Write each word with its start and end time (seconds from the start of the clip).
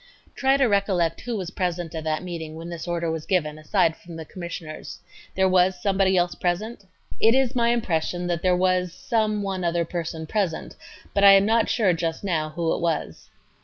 Q. 0.25 0.31
Try 0.35 0.57
to 0.57 0.65
recollect 0.65 1.21
who 1.21 1.37
was 1.37 1.51
present 1.51 1.93
at 1.93 2.03
that 2.05 2.23
meeting 2.23 2.55
when 2.55 2.69
this 2.69 2.87
order 2.87 3.11
was 3.11 3.27
given, 3.27 3.59
aside 3.59 3.95
from 3.95 4.15
the 4.15 4.25
Commissioners. 4.25 4.97
There 5.35 5.47
was 5.47 5.79
somebody 5.79 6.17
else 6.17 6.33
present? 6.33 6.83
A. 7.21 7.27
It 7.27 7.35
is 7.35 7.53
my 7.55 7.69
impression 7.69 8.25
that 8.25 8.41
there 8.41 8.57
was 8.57 8.91
some 8.93 9.43
one 9.43 9.63
other 9.63 9.85
person 9.85 10.25
present, 10.25 10.75
but 11.13 11.23
I 11.23 11.33
am 11.33 11.45
not 11.45 11.69
sure 11.69 11.93
just 11.93 12.23
now 12.23 12.49
who 12.49 12.73
it 12.73 12.81
was. 12.81 13.29